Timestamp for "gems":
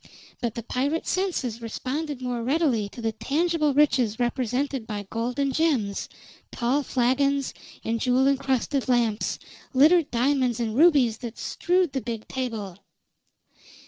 5.53-6.09